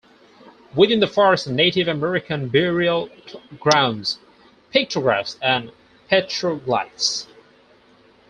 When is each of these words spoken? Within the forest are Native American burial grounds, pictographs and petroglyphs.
Within 0.73 0.99
the 0.99 1.05
forest 1.07 1.45
are 1.45 1.51
Native 1.51 1.87
American 1.87 2.49
burial 2.49 3.11
grounds, 3.59 4.17
pictographs 4.71 5.37
and 5.43 5.71
petroglyphs. 6.11 7.27